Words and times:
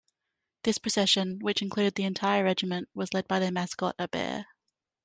This 0.63 0.79
procession, 0.79 1.37
which 1.41 1.61
included 1.61 1.93
the 1.93 2.05
entire 2.05 2.43
regiment, 2.43 2.89
was 2.95 3.13
led 3.13 3.27
by 3.27 3.37
their 3.37 3.51
mascot, 3.51 3.93
a 3.99 4.07
bear. 4.07 4.47